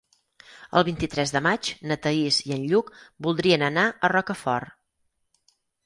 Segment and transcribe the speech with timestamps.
[0.79, 2.91] El vint-i-tres de maig na Thaís i en Lluc
[3.29, 4.79] voldrien anar a Rocafort.